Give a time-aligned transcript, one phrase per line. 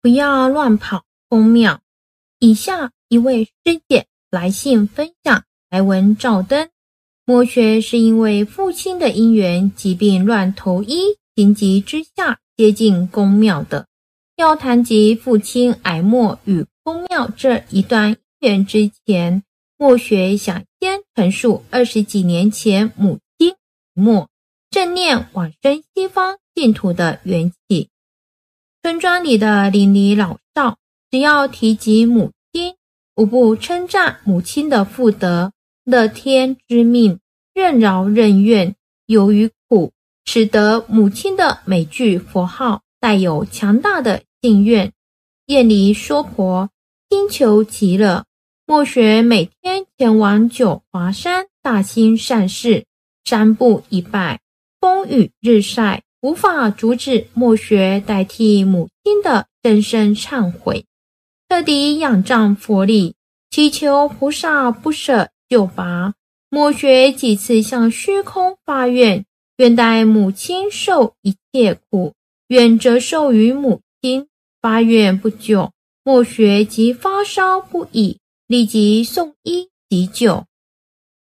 [0.00, 1.80] 不要乱跑公庙。
[2.38, 6.68] 以下一位师姐来信分享：来文照灯。
[7.24, 13.86] 墨学是因为父亲的因缘疾病乱投医，情急之下接近公庙的。
[14.36, 19.42] 要谈及父亲挨墨与公庙这一段姻缘之前，
[19.76, 23.56] 墨学想先陈述二十几年前母亲
[23.94, 24.28] 墨
[24.70, 27.88] 正念往生西方净土的缘起。
[28.82, 30.78] 村庄里的邻里老少，
[31.10, 32.76] 只要提及母亲，
[33.16, 35.52] 无不称赞母亲的福德。
[35.84, 37.18] 乐天之命，
[37.54, 39.92] 任劳任怨，由于苦，
[40.24, 44.92] 使得母亲的每句佛号带有强大的信愿。
[45.46, 46.70] 夜里说婆，
[47.08, 48.26] 心求极乐。
[48.66, 52.84] 莫学每天前往九华山大兴善事，
[53.24, 54.40] 三步一拜，
[54.78, 60.84] 风雨日晒，无法阻止莫学代替母亲的深深忏悔，
[61.48, 63.14] 彻底仰仗佛力，
[63.50, 65.30] 祈求菩萨不舍。
[65.48, 66.12] 就拔
[66.50, 69.24] 莫学几次向虚空发愿，
[69.56, 72.12] 愿代母亲受一切苦，
[72.48, 74.28] 愿折寿于母亲。
[74.60, 75.72] 发愿不久，
[76.04, 80.44] 莫学即发烧不已，立即送医急救。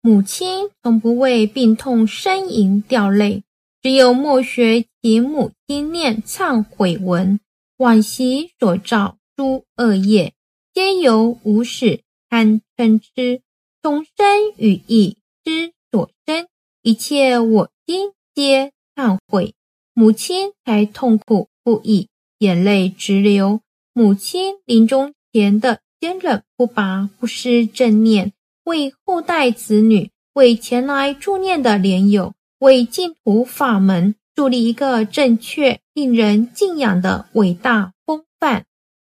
[0.01, 3.44] 母亲从不为病痛呻吟掉泪，
[3.88, 7.39] 只有莫学其母亲念忏悔文，
[7.77, 10.33] 往昔所造诸恶业，
[10.73, 13.41] 皆由无始贪嗔痴。
[13.81, 14.11] 从生
[14.57, 16.49] 与意之所生，
[16.81, 19.53] 一切我今皆忏悔。
[19.94, 23.61] 母亲才痛苦不已，眼泪直流。
[23.94, 28.33] 母亲临终前的坚韧不拔，不失正念，
[28.66, 38.66] 为后代子女，为前来助念的莲友，为净土法门树立一个正确、令人敬仰的伟大风范。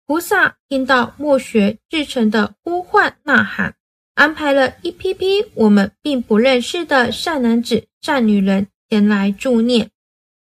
[0.06, 3.76] 菩萨听到墨学至诚的呼唤呐喊。
[4.16, 9.90] 安排了一批批我们并不认识的善男子、善女人前来助念，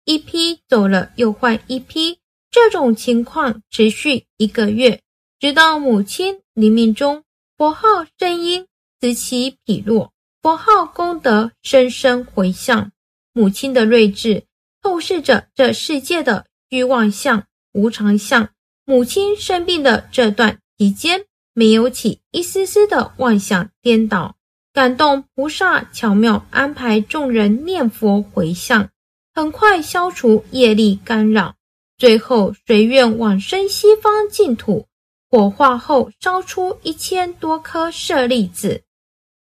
[0.05, 2.19] 一批走了又换一批，
[2.51, 5.01] 这种情况持续一个月，
[5.39, 7.23] 直到母亲临命中，
[7.57, 8.67] 佛号声音
[9.01, 12.91] 此起彼落，佛号功德声声回响。
[13.33, 14.45] 母亲的睿智
[14.81, 18.49] 透视着这世界的虚妄相、无常相。
[18.85, 21.25] 母亲生病的这段期间。
[21.55, 24.35] 没有起一丝丝的妄想颠倒，
[24.73, 28.89] 感动菩萨巧妙安排众人念佛回向，
[29.35, 31.53] 很快消除业力干扰，
[31.99, 34.87] 最后随愿往生西方净土。
[35.29, 38.81] 火化后烧出一千多颗舍利子。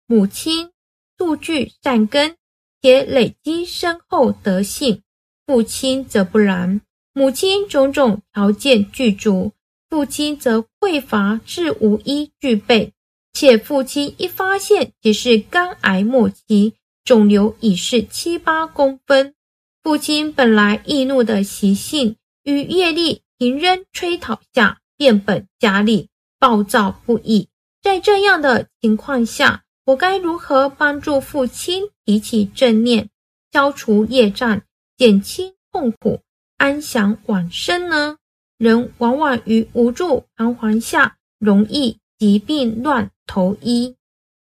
[0.07, 0.71] 母亲
[1.17, 2.37] 素具善根，
[2.81, 5.01] 且累积深厚德性；
[5.45, 6.81] 父亲则不然，
[7.13, 9.51] 母亲种种条件具足。
[9.89, 12.93] 父亲则匮乏至无一具备，
[13.33, 19.33] 且父亲一发现即是肝癌末期，肿瘤已是七八公分。
[19.81, 27.47] 父亲本来易怒的习性，与业力平扔吹讨下，变本加厉，暴躁不已。
[27.81, 33.07] 在这样的情况下，我该如何帮助父亲提起正念，
[33.51, 34.63] 消除业障，
[34.97, 36.21] 减轻痛苦，
[36.57, 38.17] 安详往生呢？
[38.57, 43.95] 人往往于无助彷徨下，容易疾病乱投医。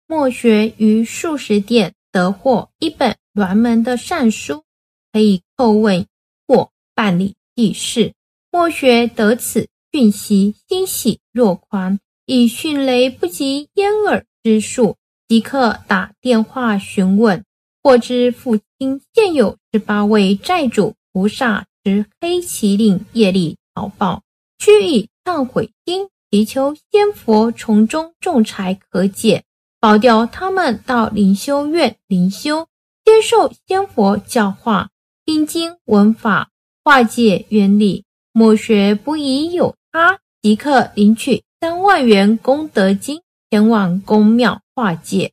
[0.06, 4.64] 莫学于数十店得获一本鸾门的善书，
[5.10, 6.06] 可以叩问
[6.46, 8.12] 或办理地事。
[8.50, 14.98] 莫学得此讯息，欣喜若狂，以迅雷不及掩耳之速，
[15.28, 17.44] 即刻打电话询问，
[17.82, 23.56] 获知父亲现有十八位债主菩萨持黑麒麟业力。
[23.74, 24.22] 报报，
[24.58, 29.44] 须以忏悔心祈求仙佛从中仲裁可解，
[29.80, 32.68] 保掉他们到灵修院灵修，
[33.04, 34.88] 接受仙佛教化，
[35.26, 36.48] 听经闻法，
[36.82, 38.04] 化解冤理。
[38.32, 43.20] 莫学不疑有他，即刻领取三万元功德金，
[43.50, 45.32] 前往公庙化解。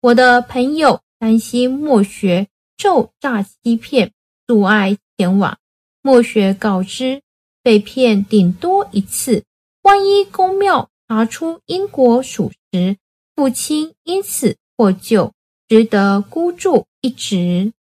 [0.00, 4.12] 我的朋友担心墨学受诈欺骗，
[4.46, 5.58] 阻碍前往。
[6.02, 7.22] 墨学告知。
[7.62, 9.42] 被骗顶多一次，
[9.80, 12.98] 万一公庙查出因果属实，
[13.34, 15.32] 父亲因此获救，
[15.66, 17.72] 值得孤注一掷。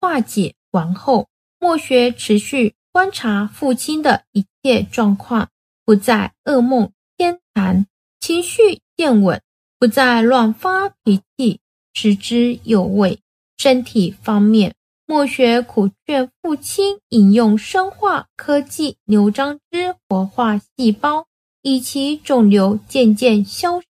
[0.00, 1.26] 化解完后，
[1.58, 5.48] 墨学持续观察父亲的一切状况，
[5.84, 7.86] 不再噩梦天谈，
[8.20, 9.40] 情绪健稳，
[9.78, 11.60] 不再乱发脾气，
[11.94, 13.20] 食之有味。
[13.56, 14.74] 身体方面，
[15.06, 21.24] 墨学苦劝父亲饮用生化科技牛樟汁活化细胞，
[21.62, 23.86] 以其肿瘤渐渐消失。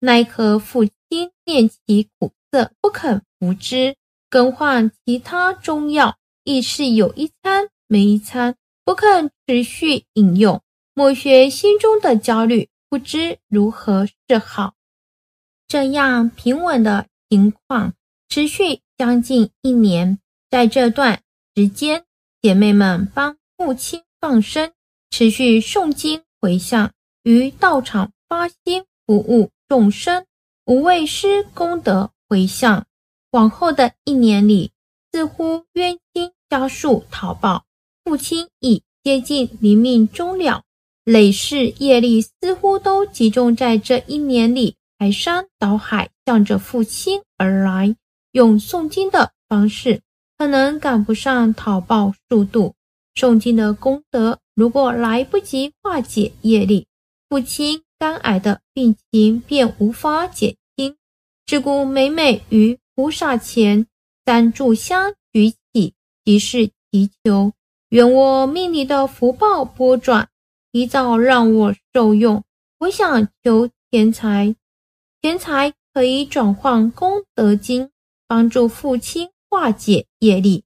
[0.00, 3.96] 奈何父亲念其苦涩，不肯服之，
[4.28, 8.54] 更换其他中药，亦是有一餐没一餐，
[8.84, 10.60] 不肯持续饮用。
[10.92, 14.74] 墨学心中的焦虑，不知如何是好。
[15.68, 17.94] 这样平稳的情况
[18.28, 20.18] 持续将近一年。
[20.48, 21.22] 在这段
[21.54, 22.04] 时间，
[22.40, 24.72] 姐妹们帮父亲放生，
[25.10, 26.92] 持续诵经回向，
[27.24, 30.24] 于道场发心服务众生，
[30.64, 32.86] 无畏施功德回向。
[33.32, 34.70] 往后的一年里，
[35.12, 37.66] 似乎冤亲家属讨报，
[38.04, 40.62] 父亲已接近临命终了，
[41.06, 47.94] 累世业力似乎都集中在这一年里，排山倒海向着父亲而来，
[48.32, 50.00] 用诵经的方式。
[50.36, 52.74] 可能赶不上讨报速度，
[53.14, 56.88] 诵经的功德如果来不及化解业力，
[57.28, 60.96] 父亲肝癌的病情便无法减轻。
[61.46, 63.86] 是故每每于菩萨前
[64.24, 65.94] 三炷香举起，
[66.24, 67.52] 即是祈求，
[67.90, 70.28] 愿我命里的福报波转，
[70.76, 72.44] 提早让我受用。
[72.80, 74.54] 我想求钱财，
[75.22, 77.88] 钱财可以转换功德金，
[78.28, 79.30] 帮助父亲。
[79.48, 80.64] 化解业力，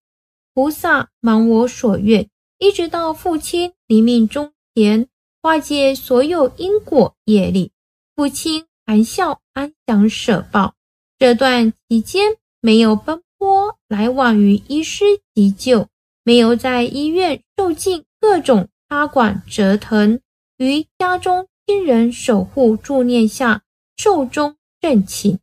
[0.53, 2.29] 菩萨满我所愿，
[2.59, 5.07] 一直到父亲临命终前，
[5.41, 7.71] 化解所有因果业力。
[8.17, 10.75] 父亲含笑安详舍报。
[11.21, 15.05] 这段期间，没有奔波来往于医师
[15.37, 15.87] 急救，
[16.25, 20.21] 没有在医院受尽各种插管折腾，
[20.57, 23.63] 于家中亲人守护助念下
[23.97, 25.39] 寿终正寝。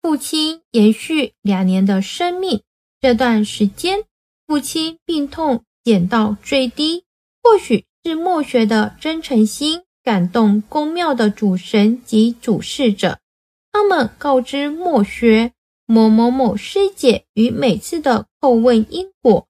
[0.00, 2.62] 父亲延续两年的生命，
[3.00, 4.04] 这段时间，
[4.46, 7.02] 父亲病痛减到最低。
[7.42, 13.18] 或许是墨学的真诚心感动宫庙的主神及主事者，
[13.72, 15.52] 他们告知墨学
[15.84, 19.47] 某某某师姐与每次的叩问因果、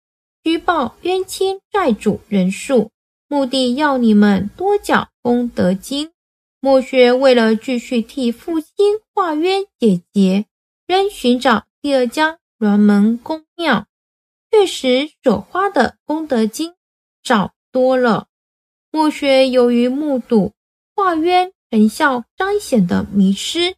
[0.49, 2.91] 虚报冤亲债主人数，
[3.29, 6.11] 目的要你们多缴功德金。
[6.59, 8.75] 墨学为了继续替父亲
[9.12, 10.47] 化冤解结，
[10.87, 13.87] 仍寻找第二家鸾门公庙，
[14.50, 16.73] 确实所花的功德金
[17.23, 18.29] 少多了。
[18.91, 20.55] 墨学由于目睹
[20.95, 23.75] 化冤成效彰显的迷失，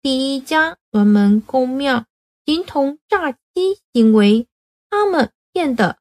[0.00, 2.04] 第一家鸾门公庙
[2.46, 4.46] 形同诈欺行为，
[4.88, 5.98] 他们变得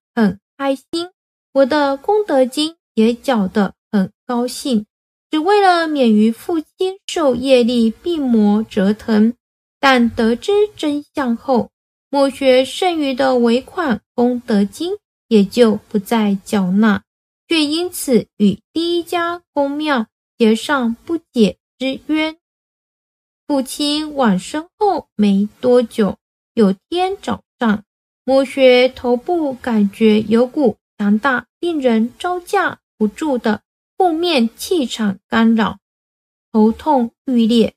[0.62, 1.10] 开心，
[1.54, 4.86] 我的功德金也缴得很高兴。
[5.32, 9.34] 只为了免于父亲受业力病魔折腾，
[9.80, 11.72] 但得知真相后，
[12.12, 14.98] 墨学剩余的尾款功德金
[15.30, 17.02] 也就不再缴纳，
[17.48, 20.06] 却因此与第一家公庙
[20.38, 22.38] 结上不解之冤。
[23.48, 26.20] 父亲往生后没多久，
[26.54, 27.84] 有天早上，
[28.24, 33.62] 墨学头部感觉有股强大、令人招架不住的。
[33.98, 35.78] 负面气场干扰，
[36.52, 37.76] 头痛欲裂，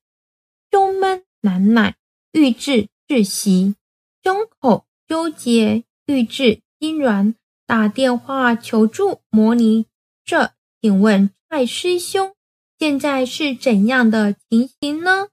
[0.71, 1.97] 胸闷难耐，
[2.33, 3.75] 欲窒窒息，
[4.23, 7.35] 胸口纠结，欲窒痉挛。
[7.67, 9.85] 打电话求助摩尼
[10.25, 12.35] 这，请问蔡师兄，
[12.79, 15.29] 现在是怎样的情形呢？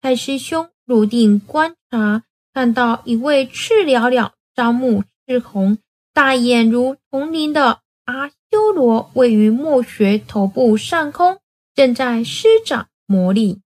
[0.00, 5.78] 蔡师兄入定观察，看到一位赤了了、双目赤红、
[6.12, 8.30] 大眼如铜铃的阿。
[8.52, 11.38] 修罗位于墨穴头部上空，
[11.74, 13.62] 正在施展魔力。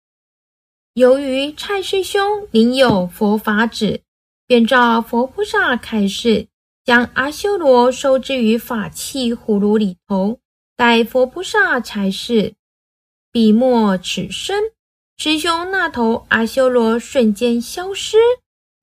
[0.95, 4.01] 由于蔡师兄领有佛法旨，
[4.47, 6.47] 便照佛菩萨开示，
[6.83, 10.39] 将阿修罗收之于法器葫芦里头，
[10.75, 12.55] 待佛菩萨才是
[13.31, 14.63] 笔墨此生。
[15.15, 18.17] 师兄那头阿修罗瞬间消失，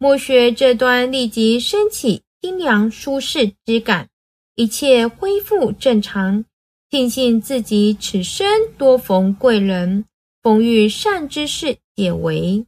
[0.00, 4.08] 墨学这端立即升起清凉舒适之感。
[4.54, 6.44] 一切恢复正常，
[6.90, 10.04] 庆幸自己此生多逢贵人，
[10.42, 12.64] 逢遇善知识解围。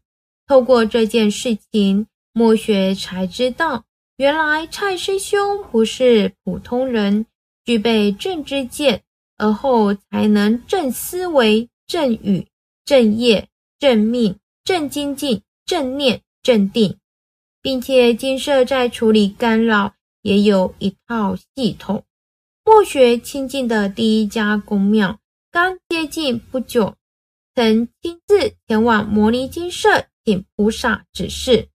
[0.47, 3.85] 透过这件事情，墨雪才知道，
[4.17, 7.27] 原来蔡师兄不是普通人，
[7.65, 9.03] 具备正知见，
[9.37, 12.47] 而后才能正思维、正语、
[12.85, 16.97] 正业、正命、正精进、正念、正定，
[17.63, 19.95] 并且金色在处理干扰。
[20.23, 22.05] 也有一套系统。
[22.63, 25.19] 墨学亲近的第一家公庙
[25.51, 26.95] 刚接近不久，
[27.55, 31.69] 曾亲自前往摩尼金舍请菩萨指示。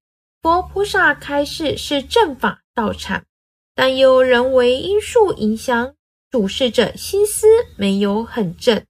[0.43, 3.25] 佛菩萨开示是正法道场，
[3.73, 5.95] 但有人为因素影响，
[6.29, 8.85] 主事者心思没有很正。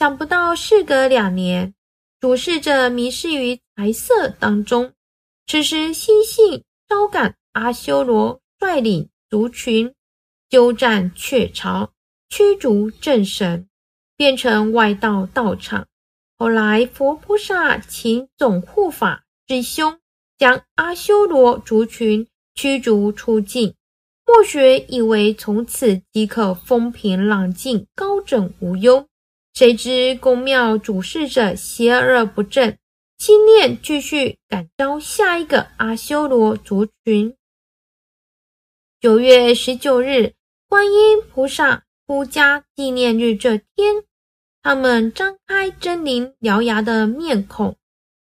[0.00, 1.72] 想不到事隔两年，
[2.18, 4.92] 主事者迷失于财色当中。
[5.50, 9.94] 此时心性招感阿修罗率领族群，
[10.50, 11.90] 鸠占鹊巢，
[12.28, 13.66] 驱逐正神，
[14.14, 15.86] 变成外道道场。
[16.36, 19.98] 后来佛菩萨请总护法师兄
[20.36, 23.74] 将阿修罗族群驱逐出境。
[24.26, 29.06] 墨学以为从此即可风平浪静，高枕无忧。
[29.54, 32.76] 谁知宫庙主事者邪而不正，
[33.18, 37.36] 心念继续感召下一个阿修罗族群。
[39.00, 40.34] 九月十九日，
[40.68, 44.04] 观音菩萨出家纪念日这天，
[44.62, 47.76] 他们张开狰狞獠牙的面孔，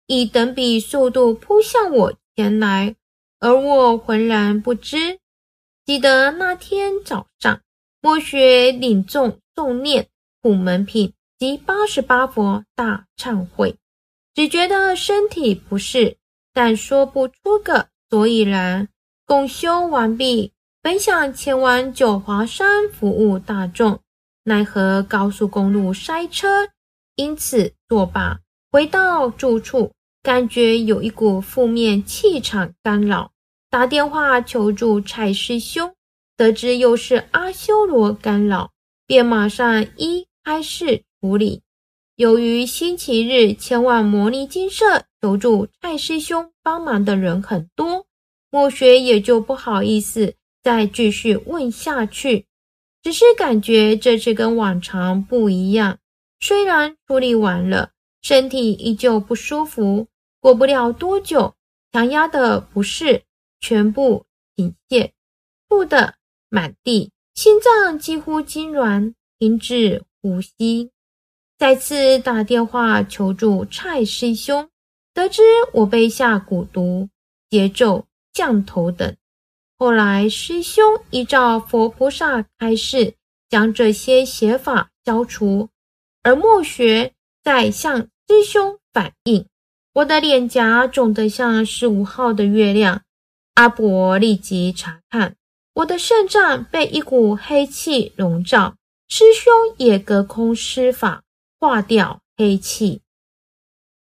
[0.07, 2.95] 以等比速度扑向我前来，
[3.39, 5.19] 而我浑然不知。
[5.85, 7.61] 记得那天早上，
[8.01, 10.07] 墨学领众诵念
[10.41, 11.13] 普门品。
[11.39, 13.75] 及八十八佛大忏悔，
[14.37, 16.17] 只觉得身体不适，
[16.53, 18.87] 但说不出个所以然。
[19.25, 23.99] 共修完毕，本想前往九华山服务大众，
[24.43, 26.69] 奈何高速公路塞车，
[27.15, 28.39] 因此作罢。
[28.71, 29.91] 回到住处，
[30.21, 33.31] 感觉有一股负面气场干扰，
[33.71, 35.95] 打电话求助蔡师兄，
[36.37, 38.69] 得知又是阿修罗干扰，
[39.07, 41.01] 便马上一开示。
[41.19, 41.63] 处理。
[42.17, 48.07] 由于星期日前往摩尼金舍求助蔡师兄帮忙的人很多，
[48.49, 50.33] 墨学也就不好意思
[50.63, 52.47] 再继续问下去。
[53.03, 55.99] 只是感觉这次跟往常不一样，
[56.39, 57.91] 虽然处理完了，
[58.23, 60.07] 身体依旧不舒服。
[60.39, 61.53] 过不了多久，
[61.91, 63.21] 强压的不适
[63.59, 65.13] 全部停歇，
[65.69, 66.15] 吐的
[66.49, 70.89] 满地，心脏几乎痉挛，停止呼吸。
[71.57, 74.69] 再次打电话求助蔡师兄，
[75.11, 75.41] 得知
[75.73, 77.09] 我被下蛊毒、
[77.49, 79.15] 节奏降头等。
[79.79, 83.15] 后来师兄依照佛菩萨开示，
[83.49, 85.69] 将这些邪法消除。
[86.21, 89.47] 而墨学在向师兄反映，
[89.93, 93.01] 我的脸颊肿得像十五号的月亮。
[93.55, 95.35] 阿伯立即查看，
[95.73, 98.75] 我的肾脏被一股黑气笼罩。
[99.09, 101.23] 师兄也隔空施法。
[101.59, 103.01] 化掉黑气，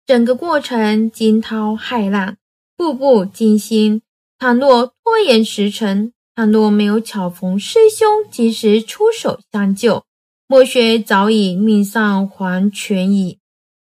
[0.06, 2.38] 整个过程惊涛骇浪，
[2.78, 4.04] 步步惊心。
[4.38, 10.06] 倘若拖延时辰，倘若没有巧逢师兄及时出手相救，
[10.48, 13.40] 墨学早已命丧黄泉矣。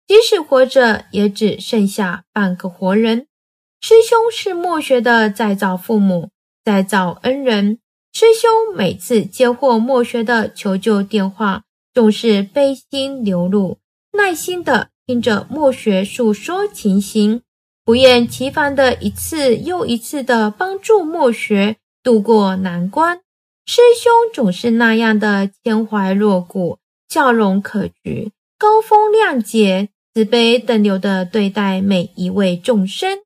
[0.05, 3.27] 即使活着，也只剩下半个活人。
[3.81, 6.29] 师兄是墨学的再造父母、
[6.63, 7.79] 再造恩人。
[8.11, 11.64] 师兄每次接获墨学的求救电话。
[11.95, 13.77] 总是悲心流露，
[14.11, 17.41] 耐心的听着墨学诉说情形，
[17.85, 23.21] 不厌其烦的一次又一次的帮助墨学渡过难关。
[23.65, 33.19] 师兄总是那样的谦怀若谷，笑容可掬，高风亮节，慈悲等流的对待每一位众生。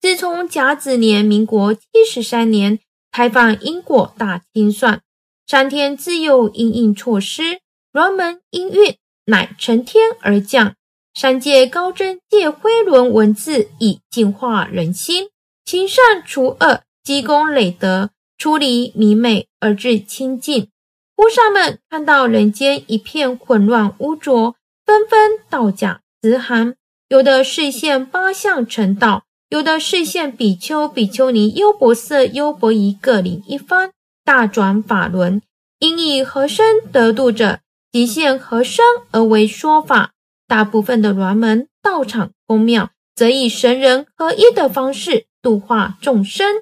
[0.00, 2.78] 自从甲子年，民国七十三年
[3.10, 5.02] 开放因果大清算，
[5.44, 7.58] 上天自有应应措施。
[7.96, 10.74] 鸾门音韵乃承天而降，
[11.14, 15.30] 三界高真借辉轮文字以净化人心，
[15.64, 20.68] 行善除恶，积功累德，出离迷昧而至清净。
[21.16, 26.74] 菩萨们看到人间一片混乱污浊，纷纷道假慈航，
[27.08, 33.90] 有的视现八相成道，有的视现比丘、比丘尼、优婆塞、优婆夷各领一方，
[34.22, 35.40] 大转法轮，
[35.78, 37.60] 因以和身得度者。
[37.96, 40.12] 极限和声而为说法，
[40.46, 46.56] 大部分的鸾门道场宫庙则以神人合一的方式度化众生。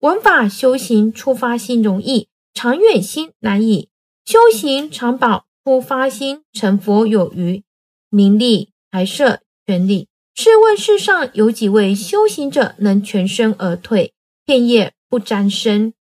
[0.00, 3.90] 闻法修行出发心容易，长远心难以。
[4.24, 7.62] 修行常保出发心成佛有余，
[8.08, 10.08] 名利财色权力。
[10.34, 14.14] 试问世上有几位修行者能全身而退，
[14.44, 15.94] 片叶不沾身？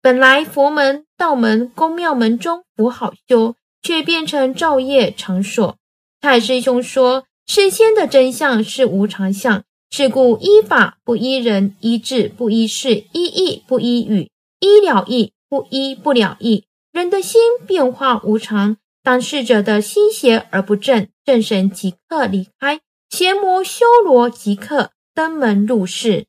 [0.00, 3.54] 本来佛门、道门、宫庙门中福好修。
[3.82, 5.76] 却变成造业场所。
[6.20, 16.64] 太师兄说：“世间的真相是无常相，是故依法不依人，依智不依事，依义不依语，依了义不依不了义。
[16.92, 26.26] 人的心变化无常，当事者的心邪而不正，正神即刻离开，邪魔修罗即刻登门入室。”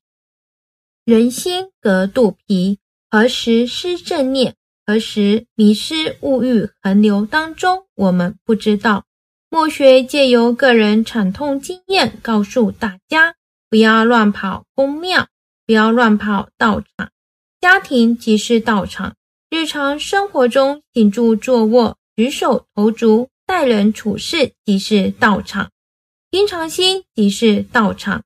[1.05, 2.79] 人心隔肚皮，
[3.12, 4.55] 何时失正念，
[4.86, 9.06] 何时迷失物欲横流当中，我们不知道。
[9.50, 13.36] 墨学借由个人惨痛经验，告诉大家：
[13.70, 15.28] 不要乱跑宫庙，
[15.66, 17.12] 不要乱跑道场。
[17.62, 19.16] 家庭即是道场，
[19.50, 25.72] 日常生活中行住坐卧、举手投足、待人处事即是道场。
[26.30, 28.24] 平常心即是道场。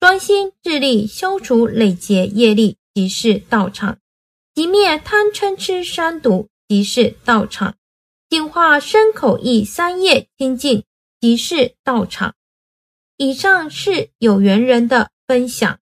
[0.00, 3.96] 专心致力消除累劫业力，即是道场；
[4.60, 7.76] 即灭贪嗔痴三毒，即是道场；
[8.28, 10.84] 净化身口意三业清净，
[11.18, 12.34] 即是道场。
[13.16, 15.80] 以上是有缘人的分享。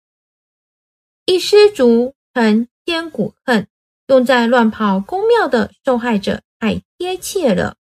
[1.26, 3.70] 一失足成千古恨，
[4.08, 7.78] 用在乱跑公庙的受害者太贴切了。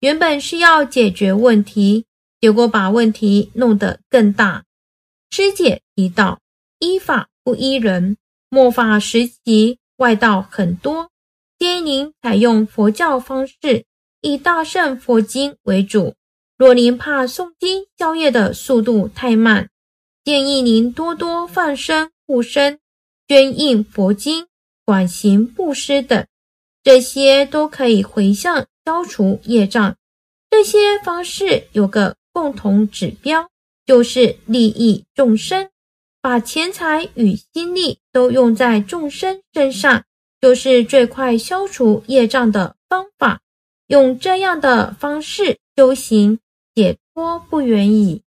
[0.00, 2.06] 原本是要解决问题，
[2.40, 4.64] 结果把问题弄得更大。
[5.28, 6.40] 师姐提到
[6.80, 8.16] ：“依法不依人，
[8.48, 11.10] 末法时期外道很多，
[11.58, 13.84] 建议您采用佛教方式，
[14.20, 16.14] 以大圣佛经为主。
[16.56, 19.68] 若您怕诵经消业的速度太慢，
[20.24, 22.80] 建议您多多放生护身、
[23.28, 24.48] 捐印佛经、
[24.84, 26.26] 管行布施等，
[26.82, 29.96] 这些都可以回向消除业障。
[30.50, 33.48] 这些方式有个共同指标。”
[33.88, 35.70] 就是利益众生，
[36.20, 40.02] 把钱财与心力都用在众生身上，
[40.40, 43.38] 就是最快消除业障的方法。
[43.86, 46.40] 用这样的方式修行，
[46.74, 48.22] 解脱不远矣。